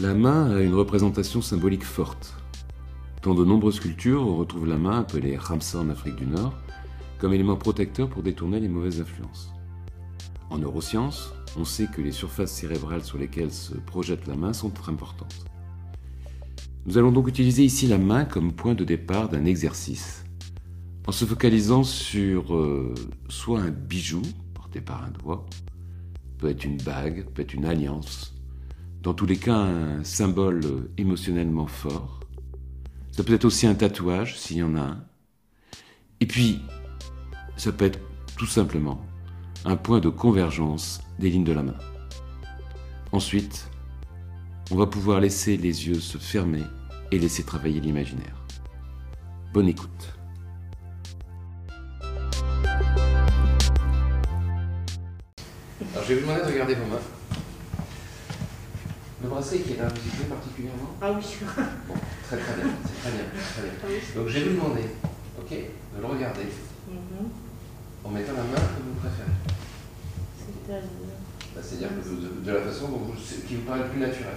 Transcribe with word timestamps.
La 0.00 0.14
main 0.14 0.54
a 0.54 0.60
une 0.60 0.76
représentation 0.76 1.42
symbolique 1.42 1.82
forte. 1.82 2.36
Dans 3.24 3.34
de 3.34 3.44
nombreuses 3.44 3.80
cultures, 3.80 4.22
on 4.22 4.36
retrouve 4.36 4.68
la 4.68 4.76
main, 4.76 5.00
appelée 5.00 5.36
Ramsa 5.36 5.80
en 5.80 5.88
Afrique 5.88 6.14
du 6.14 6.26
Nord, 6.26 6.54
comme 7.18 7.32
élément 7.32 7.56
protecteur 7.56 8.08
pour 8.08 8.22
détourner 8.22 8.60
les 8.60 8.68
mauvaises 8.68 9.00
influences. 9.00 9.52
En 10.50 10.58
neurosciences, 10.58 11.34
on 11.56 11.64
sait 11.64 11.88
que 11.88 12.00
les 12.00 12.12
surfaces 12.12 12.52
cérébrales 12.52 13.02
sur 13.02 13.18
lesquelles 13.18 13.50
se 13.50 13.74
projette 13.74 14.28
la 14.28 14.36
main 14.36 14.52
sont 14.52 14.72
importantes. 14.86 15.44
Nous 16.86 16.96
allons 16.96 17.10
donc 17.10 17.26
utiliser 17.26 17.64
ici 17.64 17.88
la 17.88 17.98
main 17.98 18.24
comme 18.24 18.52
point 18.52 18.76
de 18.76 18.84
départ 18.84 19.28
d'un 19.28 19.46
exercice, 19.46 20.24
en 21.08 21.12
se 21.12 21.24
focalisant 21.24 21.82
sur 21.82 22.54
euh, 22.54 22.94
soit 23.28 23.62
un 23.62 23.70
bijou 23.70 24.22
porté 24.54 24.80
par 24.80 25.02
un 25.02 25.10
doigt, 25.10 25.44
peut 26.38 26.50
être 26.50 26.64
une 26.64 26.76
bague, 26.76 27.26
peut 27.34 27.42
être 27.42 27.54
une 27.54 27.64
alliance, 27.64 28.37
dans 29.02 29.14
tous 29.14 29.26
les 29.26 29.36
cas 29.36 29.56
un 29.56 30.04
symbole 30.04 30.90
émotionnellement 30.96 31.66
fort. 31.66 32.20
Ça 33.12 33.24
peut 33.24 33.34
être 33.34 33.44
aussi 33.44 33.66
un 33.66 33.74
tatouage 33.74 34.38
s'il 34.38 34.58
y 34.58 34.62
en 34.62 34.76
a 34.76 34.80
un. 34.80 35.04
Et 36.20 36.26
puis, 36.26 36.60
ça 37.56 37.72
peut 37.72 37.84
être 37.84 38.00
tout 38.36 38.46
simplement 38.46 39.00
un 39.64 39.76
point 39.76 40.00
de 40.00 40.08
convergence 40.08 41.00
des 41.18 41.30
lignes 41.30 41.44
de 41.44 41.52
la 41.52 41.62
main. 41.62 41.78
Ensuite, 43.12 43.70
on 44.70 44.76
va 44.76 44.86
pouvoir 44.86 45.20
laisser 45.20 45.56
les 45.56 45.88
yeux 45.88 46.00
se 46.00 46.18
fermer 46.18 46.62
et 47.10 47.18
laisser 47.18 47.42
travailler 47.42 47.80
l'imaginaire. 47.80 48.44
Bonne 49.52 49.68
écoute. 49.68 50.14
Alors 55.94 56.04
je 56.04 56.08
vais 56.08 56.14
vous 56.16 56.20
demander 56.20 56.42
de 56.42 56.46
regarder 56.46 56.74
vos 56.74 56.86
mains. 56.86 57.17
Le 59.22 59.28
bracelet 59.28 59.58
qui 59.60 59.72
est 59.72 59.76
là, 59.76 59.88
vous 59.88 59.96
y 60.06 60.10
plaît 60.10 60.26
particulièrement 60.30 60.90
Ah 61.02 61.10
oui. 61.12 61.24
Bon, 61.88 61.94
très 62.26 62.36
très 62.38 62.54
bien, 62.54 62.70
c'est 62.86 63.00
très 63.02 63.10
bien, 63.10 63.24
très 63.34 63.62
bien. 63.62 63.72
Ah 63.82 63.86
oui. 63.88 63.98
Donc 64.14 64.28
je 64.28 64.38
vais 64.38 64.44
vous 64.48 64.54
demander, 64.56 64.84
ok, 65.40 65.50
de 65.50 66.00
le 66.00 66.06
regarder 66.06 66.46
Mhm. 66.88 67.28
en 68.04 68.10
mettant 68.10 68.32
la 68.32 68.42
main 68.44 68.54
que 68.54 68.82
vous 68.86 68.94
préférez. 69.00 69.36
C'est-à-dire 70.38 70.88
Bah, 71.54 71.60
C'est-à-dire 71.62 71.88
que 71.88 72.08
de, 72.08 72.44
de 72.46 72.52
la 72.56 72.62
façon 72.62 72.88
dont 72.88 72.98
vous, 72.98 73.14
qui 73.14 73.56
vous 73.56 73.62
paraît 73.62 73.82
le 73.84 73.88
plus 73.90 74.00
naturel. 74.00 74.36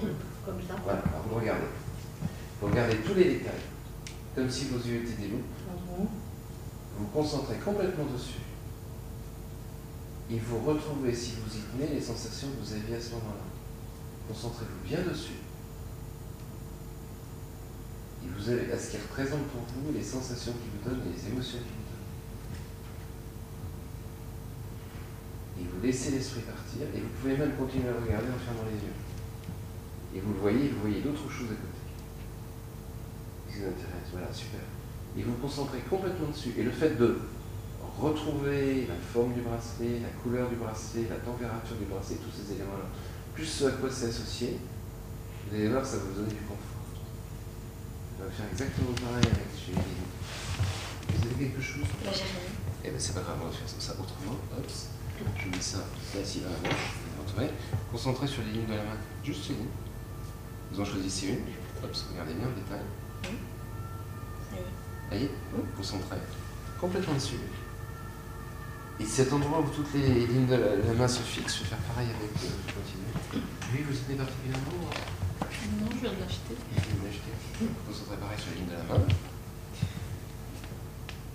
comme 0.00 0.58
ça. 0.66 0.74
Voilà, 0.82 0.98
alors 1.00 1.22
vous 1.28 1.34
le 1.36 1.40
regardez. 1.42 1.66
Vous 2.60 2.66
regardez 2.68 2.96
tous 2.96 3.14
les 3.14 3.24
détails, 3.24 3.62
comme 4.34 4.48
si 4.50 4.64
vos 4.66 4.78
yeux 4.78 5.02
étaient 5.04 5.20
des 5.22 5.28
loups. 5.28 5.36
Mhm. 5.68 6.06
Vous 6.96 7.04
vous 7.04 7.06
concentrez 7.12 7.56
complètement 7.56 8.06
dessus. 8.06 8.40
Et 10.30 10.38
vous 10.38 10.58
retrouvez, 10.64 11.14
si 11.14 11.32
vous 11.44 11.56
y 11.56 11.60
tenez, 11.60 11.94
les 11.94 12.00
sensations 12.00 12.48
que 12.48 12.64
vous 12.64 12.72
aviez 12.72 12.96
à 12.96 13.00
ce 13.00 13.10
moment-là. 13.10 13.51
Concentrez-vous 14.28 14.88
bien 14.88 15.02
dessus. 15.02 15.40
Et 18.24 18.28
vous 18.28 18.48
avez 18.50 18.72
à 18.72 18.78
ce 18.78 18.90
qui 18.92 18.96
représente 18.98 19.46
pour 19.48 19.62
vous 19.62 19.92
les 19.92 20.02
sensations 20.02 20.52
qui 20.52 20.68
vous 20.72 20.88
donnent, 20.88 21.02
les 21.04 21.28
émotions 21.28 21.58
qui 21.58 21.64
vous 21.64 21.86
donnent. 21.90 22.08
Et 25.60 25.64
vous 25.68 25.82
laissez 25.84 26.12
l'esprit 26.12 26.42
partir, 26.42 26.82
et 26.94 27.00
vous 27.00 27.08
pouvez 27.20 27.36
même 27.36 27.52
continuer 27.56 27.88
à 27.88 28.00
regarder 28.00 28.28
en 28.28 28.38
fermant 28.38 28.64
les 28.70 28.78
yeux. 28.78 28.94
Et 30.14 30.20
vous 30.20 30.34
le 30.34 30.40
voyez, 30.40 30.68
vous 30.68 30.80
voyez 30.80 31.00
d'autres 31.00 31.28
choses 31.30 31.50
à 31.50 31.58
côté. 31.58 31.82
Qui 33.48 33.58
vous 33.58 33.66
intéresse, 33.66 34.08
voilà, 34.12 34.32
super. 34.32 34.60
Et 35.16 35.22
vous 35.22 35.32
vous 35.32 35.38
concentrez 35.38 35.80
complètement 35.90 36.28
dessus. 36.28 36.54
Et 36.56 36.62
le 36.62 36.70
fait 36.70 36.96
de 36.96 37.18
retrouver 37.98 38.86
la 38.86 38.94
forme 38.94 39.34
du 39.34 39.42
bracelet, 39.42 40.00
la 40.00 40.08
couleur 40.22 40.48
du 40.48 40.56
bracelet, 40.56 41.08
la 41.10 41.16
température 41.16 41.76
du 41.76 41.84
bracelet, 41.84 42.16
tous 42.16 42.30
ces 42.30 42.54
éléments-là, 42.54 42.88
plus 43.34 43.46
ce 43.46 43.64
à 43.66 43.70
quoi 43.72 43.90
c'est 43.90 44.06
associé, 44.06 44.58
vous 45.48 45.56
allez 45.56 45.68
voir, 45.68 45.84
ça 45.84 45.96
va 45.96 46.02
vous 46.04 46.20
donner 46.20 46.32
du 46.34 46.40
confort. 46.40 46.56
On 48.18 48.24
va 48.24 48.30
faire 48.30 48.46
exactement 48.50 48.92
pareil 48.92 49.24
avec 49.24 49.48
chez 49.56 49.72
Vous 49.72 51.26
avez 51.26 51.44
quelque 51.44 51.60
chose? 51.60 51.82
Là, 52.04 52.10
j'ai 52.12 52.22
rien. 52.22 52.52
Eh 52.84 52.90
bien, 52.90 52.98
c'est 52.98 53.14
pas 53.14 53.20
grave, 53.20 53.38
on 53.42 53.46
va 53.46 53.52
faire 53.52 53.68
ça 53.68 53.92
autrement. 53.92 54.38
Hop, 54.56 54.66
je 55.36 55.48
mets 55.48 55.60
ça 55.60 55.78
là-ci 56.14 56.40
dans 56.40 56.50
la 56.50 56.70
manche. 56.70 57.52
Concentrez 57.90 58.26
sur 58.26 58.42
les 58.42 58.52
lignes 58.52 58.66
de 58.66 58.74
la 58.74 58.82
main, 58.82 58.96
juste 59.24 59.48
lignes. 59.48 59.68
Vous 60.72 60.80
en 60.80 60.84
choisissez 60.84 61.28
une. 61.28 61.84
Hop, 61.84 61.94
regardez 62.10 62.34
bien 62.34 62.46
le 62.48 62.54
détail. 62.54 62.80
Ça 65.10 65.16
y 65.16 65.24
est. 65.24 65.30
Voyez 65.50 65.66
Concentrez. 65.76 66.16
Complètement 66.80 67.14
dessus. 67.14 67.36
Et 69.00 69.04
cet 69.04 69.32
endroit 69.32 69.60
où 69.60 69.68
toutes 69.68 69.92
les 69.94 70.26
lignes 70.26 70.46
de 70.46 70.54
la, 70.54 70.76
la 70.76 70.92
main 70.94 71.08
se 71.08 71.20
fixent, 71.22 71.58
je 71.58 71.62
vais 71.62 71.68
faire 71.70 71.78
pareil 71.78 72.08
avec. 72.08 72.30
Euh, 72.44 72.48
je 72.68 72.72
continue. 72.72 73.44
Lui, 73.72 73.82
vous 73.82 73.96
tenez 74.06 74.16
particulièrement 74.16 74.72
Non, 75.80 75.88
je 75.90 76.00
viens 76.00 76.12
de 76.12 76.20
l'acheter. 76.20 76.54
Vous 76.76 77.04
l'achetez. 77.04 77.72
Concentrez 77.86 78.16
pareil 78.16 78.38
sur 78.38 78.50
les 78.52 78.58
lignes 78.60 78.68
de 78.68 78.72
la 78.72 78.84
main. 78.84 79.04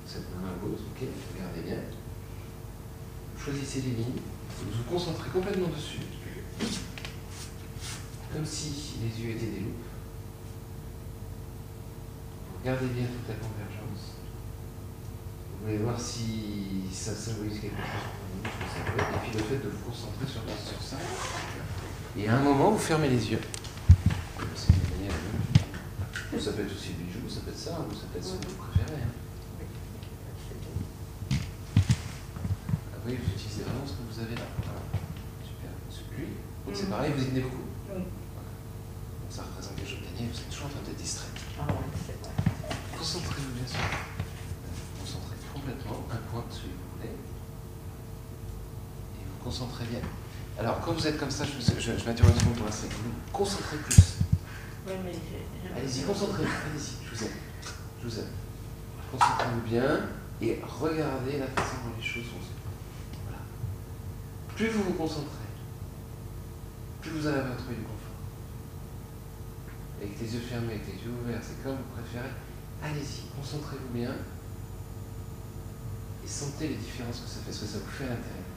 Cette 0.06 0.30
main 0.36 0.48
à 0.48 0.56
gauche, 0.64 0.80
ok, 0.96 1.08
regardez 1.36 1.62
bien. 1.62 1.82
Vous 3.36 3.44
choisissez 3.44 3.82
les 3.82 3.92
lignes, 3.92 4.22
vous 4.60 4.72
vous 4.72 4.84
concentrez 4.90 5.30
complètement 5.30 5.68
dessus. 5.70 6.00
Comme 8.34 8.46
si 8.46 8.96
les 9.02 9.24
yeux 9.24 9.32
étaient 9.36 9.46
des 9.46 9.60
loupes. 9.60 9.86
Vous 12.52 12.60
regardez 12.60 12.88
bien 12.88 13.06
toute 13.06 13.28
la 13.28 13.36
convergence. 13.36 14.18
Vous 15.60 15.66
voulez 15.66 15.78
voir 15.80 16.00
si 16.00 16.84
ça 16.94 17.14
symbolise 17.16 17.60
quelque 17.60 17.76
chose 17.78 18.08
pour 18.14 18.26
vous, 18.32 18.44
ce 18.44 18.50
que 18.50 18.70
ça 18.72 18.92
peut 18.92 19.00
être. 19.02 19.16
Et 19.16 19.30
puis 19.30 19.38
le 19.38 19.44
fait 19.44 19.64
de 19.64 19.70
vous 19.70 19.90
concentrer 19.90 20.26
sur, 20.28 20.42
sur 20.42 20.82
ça. 20.82 20.98
Et 22.18 22.28
à 22.28 22.36
un 22.38 22.42
moment, 22.42 22.72
vous 22.72 22.78
fermez 22.80 23.10
les 23.10 23.32
yeux. 23.32 23.40
C'est 24.56 24.74
une 24.74 24.98
manière 24.98 25.14
de- 25.14 26.40
Ça 26.40 26.52
peut 26.54 26.62
être 26.62 26.72
aussi 26.74 26.90
le 26.98 27.04
bijou, 27.06 27.30
ça 27.30 27.42
peut 27.42 27.52
être 27.52 27.58
ça, 27.58 27.72
ou 27.90 27.94
ça 27.94 28.06
peut 28.12 28.20
être 28.20 28.26
ce 28.26 28.34
que 28.38 28.48
vous 28.48 28.56
préférez. 28.64 29.02
hein. 29.02 29.12
Ah 32.94 32.98
oui, 33.06 33.18
vous 33.18 33.32
utilisez 33.34 33.64
vraiment 33.64 33.86
ce 33.86 33.94
que 33.94 34.04
vous 34.14 34.20
avez 34.22 34.36
là. 34.36 34.48
Voilà. 34.64 34.82
Super. 35.44 35.72
Donc 36.66 36.76
c'est 36.76 36.84
Mhm. 36.84 36.90
pareil, 36.90 37.12
vous 37.16 37.24
y 37.24 37.28
tenez 37.28 37.42
beaucoup. 37.42 37.66
Oui. 37.90 38.02
Donc 38.04 39.30
ça 39.32 39.42
représente 39.44 39.76
quelque 39.76 39.90
chose 39.90 40.00
de 40.00 40.06
gagné, 40.06 40.30
vous 40.32 40.38
êtes 40.40 40.50
toujours 40.50 40.68
en 40.68 40.70
train 40.70 40.82
d'être 40.86 40.98
distrait. 41.02 41.32
Ah 41.60 41.66
ouais, 41.68 41.90
c'est 42.06 42.18
vrai. 42.22 42.32
Concentrez-vous 42.98 43.54
bien 43.58 43.68
sûr. 43.68 43.86
Concentrez 45.00 45.38
complètement 45.54 46.00
un 46.12 46.22
point 46.30 46.44
de 46.50 46.54
celui 46.54 46.70
que 46.76 46.82
vous 46.82 46.92
voulez. 46.98 47.14
Et 49.16 49.24
vous 49.26 49.40
concentrez 49.44 49.86
bien. 49.86 50.02
Alors, 50.60 50.82
quand 50.82 50.94
vous 50.94 51.06
êtes 51.06 51.20
comme 51.20 51.30
ça, 51.30 51.46
je, 51.46 51.52
je, 51.80 51.98
je 51.98 52.06
m'interromps 52.06 52.34
une 52.34 52.40
seconde 52.40 52.56
pour 52.56 52.66
l'instant. 52.66 52.88
Vous 52.90 53.10
vous 53.10 53.32
concentrez 53.32 53.78
plus. 53.78 54.16
Oui, 54.88 54.94
mais 55.04 55.14
Allez-y, 55.78 56.02
concentrez-vous. 56.02 56.50
Allez-y, 56.72 57.06
je 57.06 57.16
vous 57.16 57.24
aime. 57.24 57.32
Je 58.02 58.08
vous 58.08 58.20
aime. 58.20 58.32
Concentrez-vous 59.12 59.62
bien 59.62 60.00
et 60.42 60.60
regardez 60.68 61.38
la 61.40 61.48
façon 61.48 61.78
dont 61.86 61.94
les 61.98 62.04
choses 62.04 62.24
sont. 62.26 62.40
Voilà. 63.24 63.40
Plus 64.56 64.70
vous 64.70 64.84
vous 64.84 64.94
concentrez, 64.94 65.48
plus 67.02 67.12
vous 67.12 67.28
allez 67.28 67.40
retrouver 67.40 67.76
du 67.76 67.84
confort. 67.84 68.18
Avec 70.02 70.20
les 70.20 70.34
yeux 70.34 70.42
fermés, 70.42 70.74
avec 70.74 70.88
les 70.88 70.94
yeux 71.04 71.14
ouverts, 71.24 71.42
c'est 71.42 71.64
comme 71.64 71.78
vous 71.78 72.02
préférez. 72.02 72.34
Allez-y, 72.84 73.30
concentrez-vous 73.36 73.94
bien 73.94 74.12
et 76.24 76.28
sentez 76.28 76.68
les 76.70 76.76
différences 76.76 77.20
que 77.22 77.30
ça 77.30 77.40
fait, 77.46 77.52
ce 77.54 77.62
que 77.62 77.68
ça 77.68 77.78
vous 77.80 77.92
fait 77.92 78.06
à 78.06 78.10
l'intérieur. 78.10 78.57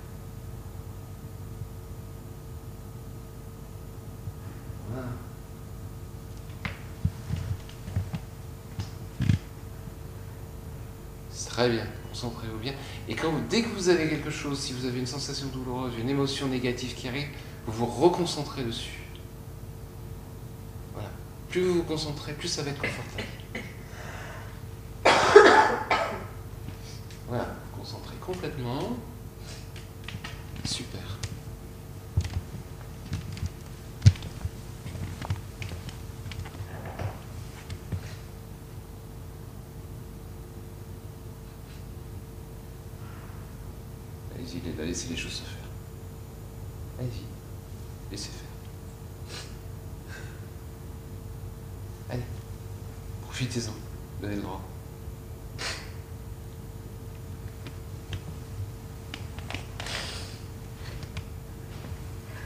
Très 11.61 11.69
bien, 11.69 11.87
concentrez-vous 12.09 12.57
bien. 12.57 12.73
Et 13.07 13.15
quand 13.15 13.31
vous, 13.31 13.43
dès 13.51 13.61
que 13.61 13.69
vous 13.69 13.91
avez 13.91 14.09
quelque 14.09 14.31
chose, 14.31 14.59
si 14.59 14.73
vous 14.73 14.87
avez 14.87 14.99
une 14.99 15.07
sensation 15.07 15.47
douloureuse, 15.49 15.93
une 16.01 16.09
émotion 16.09 16.49
négative 16.49 16.95
qui 16.95 17.07
arrive, 17.07 17.29
vous 17.67 17.85
vous 17.85 17.85
reconcentrez 17.85 18.65
dessus. 18.65 19.01
Voilà. 20.95 21.11
Plus 21.51 21.61
vous 21.61 21.75
vous 21.75 21.83
concentrez, 21.83 22.33
plus 22.33 22.49
ça 22.49 22.63
va 22.63 22.71
être 22.71 22.81
confortable. 22.81 23.29
Voilà, 27.29 27.45
vous 27.45 27.81
concentrez 27.81 28.17
complètement. 28.23 28.97
Super. 30.65 31.19
Laissez 44.79 45.09
les 45.11 45.17
choses 45.17 45.33
se 45.33 45.43
faire. 45.43 45.69
Allez-y, 46.99 47.25
laissez 48.11 48.31
faire. 48.31 48.49
Allez, 52.11 52.23
profitez-en, 53.23 53.73
donnez 54.21 54.35
le 54.37 54.43
droit. 54.43 54.61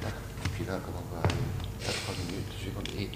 D'accord. 0.02 0.20
Et 0.44 0.48
puis 0.50 0.64
là, 0.66 0.78
comment 0.84 1.02
on 1.10 1.14
va 1.14 1.20
arriver 1.22 1.40
à 1.88 1.92
3 1.92 2.14
minutes. 2.26 2.52
Je 2.60 2.64
vais 2.66 2.70
compter. 2.72 3.02
Et 3.02 3.10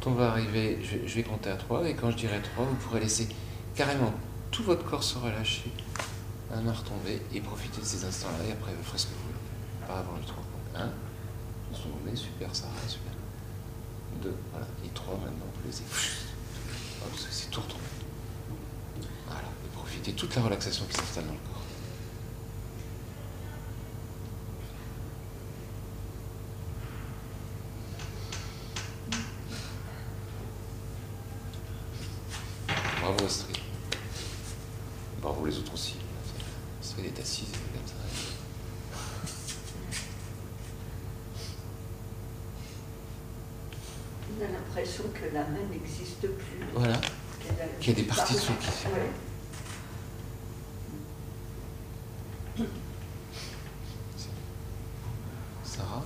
quand 0.00 0.10
on 0.10 0.14
va 0.14 0.30
arriver, 0.30 0.78
je, 0.82 1.06
je 1.06 1.14
vais 1.14 1.22
compter 1.22 1.50
à 1.50 1.56
3, 1.56 1.88
et 1.88 1.94
quand 1.94 2.10
je 2.10 2.16
dirai 2.16 2.40
3, 2.42 2.64
vous 2.64 2.74
pourrez 2.76 2.98
laisser 3.00 3.28
carrément 3.76 4.12
tout 4.50 4.64
votre 4.64 4.84
corps 4.84 5.02
se 5.04 5.18
relâcher, 5.18 5.70
un 6.54 6.60
main 6.60 6.72
retomber, 6.72 7.20
et 7.32 7.40
profiter 7.40 7.80
de 7.80 7.86
ces 7.86 8.04
instants-là, 8.04 8.44
et 8.48 8.52
après 8.52 8.72
vous 8.74 8.84
ferez 8.84 8.98
ce 8.98 9.06
que 9.06 9.12
vous 9.12 9.22
voulez. 9.26 9.34
Pas 9.86 9.98
avant 9.98 10.16
le 10.16 10.24
3. 10.24 10.42
1, 10.76 10.90
on 11.70 11.74
se 11.74 11.82
met, 12.04 12.16
super, 12.16 12.54
ça 12.54 12.66
va, 12.66 12.88
super. 12.88 13.12
2, 14.22 14.34
voilà, 14.50 14.66
et 14.84 14.88
3 14.88 15.14
maintenant, 15.14 15.46
vous 15.54 15.66
laissez. 15.66 15.84
Hop, 17.02 17.12
c'est 17.30 17.50
tout 17.50 17.60
retombé. 17.60 17.82
Voilà, 19.26 19.48
et 19.64 19.68
profitez 19.72 20.12
toute 20.12 20.34
la 20.36 20.42
relaxation 20.42 20.84
qui 20.86 20.94
s'installe 20.94 21.26
dans 21.26 21.32
le 21.32 21.38
corps. 21.38 21.60
Bravo 33.00 33.24
Astrid. 33.26 33.58
Bravo 35.20 35.46
les 35.46 35.58
autres 35.58 35.74
aussi. 35.74 35.96
Astrid 36.96 37.06
est 37.06 37.20
assise 37.20 37.48
comme 37.50 37.86
ça. 37.86 37.94
On 44.30 44.44
a 44.44 44.48
l'impression 44.48 45.04
que 45.12 45.32
la 45.34 45.42
main 45.44 45.64
n'existe 45.70 46.20
plus. 46.22 46.66
Voilà. 46.74 46.98
Qu'il 47.80 47.92
y 47.92 48.00
a 48.00 48.02
des 48.02 48.08
parties 48.08 48.34
de 48.34 48.38
son 48.38 48.54
qui- 48.54 48.68
Ouais. 48.88 49.10
Sarah 55.64 56.02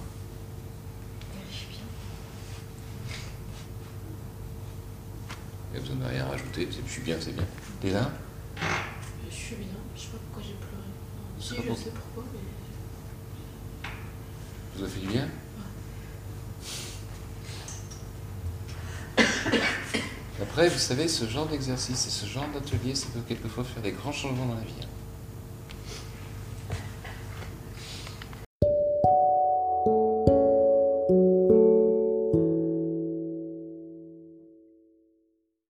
Vérifie 1.34 1.66
bien. 1.70 1.84
Il 5.68 5.72
n'y 5.72 5.76
a 5.78 5.80
besoin 5.80 5.96
de 5.96 6.04
rien 6.14 6.24
rajouter. 6.26 6.68
c'est- 6.70 6.78
Je 6.86 6.90
suis 6.92 7.02
bien, 7.02 7.16
c'est 7.20 7.32
bien. 7.32 7.44
T'es 7.80 7.90
là? 7.90 8.10
Je 9.98 10.02
sais 10.04 10.08
pas 10.12 10.18
pourquoi 10.30 10.42
j'ai 10.46 10.54
pleuré. 10.54 10.82
Je 11.38 11.42
Si, 11.42 11.48
sais 11.48 11.54
pas 11.56 11.62
je 11.62 11.66
pourquoi. 11.68 11.84
sais 11.84 11.90
pourquoi, 11.90 12.24
mais. 12.32 13.88
Vous 14.76 14.84
a 14.84 14.88
fait 14.88 15.00
du 15.00 15.06
bien 15.08 15.28
Après, 20.40 20.68
vous 20.68 20.78
savez, 20.78 21.08
ce 21.08 21.26
genre 21.26 21.46
d'exercice 21.46 22.06
et 22.06 22.10
ce 22.10 22.26
genre 22.26 22.46
d'atelier, 22.54 22.94
ça 22.94 23.08
peut 23.12 23.20
quelquefois 23.26 23.64
faire 23.64 23.82
des 23.82 23.92
grands 23.92 24.12
changements 24.12 24.46
dans 24.46 24.54
la 24.54 24.60
vie. 24.60 24.72
hein. 24.82 24.86